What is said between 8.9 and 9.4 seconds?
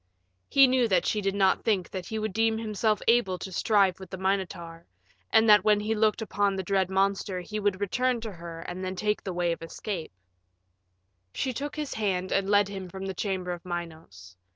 take the